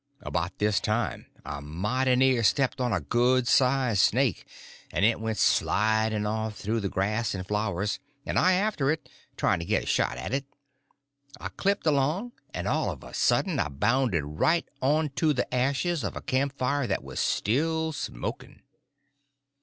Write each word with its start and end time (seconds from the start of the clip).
About 0.21 0.57
this 0.57 0.79
time 0.79 1.27
I 1.45 1.59
mighty 1.59 2.15
near 2.15 2.41
stepped 2.41 2.81
on 2.81 2.91
a 2.91 3.01
good 3.01 3.47
sized 3.47 4.01
snake, 4.01 4.47
and 4.91 5.05
it 5.05 5.19
went 5.19 5.37
sliding 5.37 6.25
off 6.25 6.55
through 6.55 6.79
the 6.79 6.89
grass 6.89 7.35
and 7.35 7.47
flowers, 7.47 7.99
and 8.25 8.39
I 8.39 8.53
after 8.53 8.89
it, 8.89 9.07
trying 9.37 9.59
to 9.59 9.65
get 9.65 9.83
a 9.83 9.85
shot 9.85 10.17
at 10.17 10.33
it. 10.33 10.45
I 11.39 11.49
clipped 11.49 11.85
along, 11.85 12.31
and 12.51 12.67
all 12.67 12.89
of 12.89 13.03
a 13.03 13.13
sudden 13.13 13.59
I 13.59 13.69
bounded 13.69 14.23
right 14.25 14.67
on 14.81 15.09
to 15.17 15.33
the 15.33 15.45
ashes 15.53 16.03
of 16.03 16.15
a 16.15 16.21
camp 16.21 16.57
fire 16.57 16.87
that 16.87 17.03
was 17.03 17.19
still 17.19 17.91
smoking. 17.91 18.63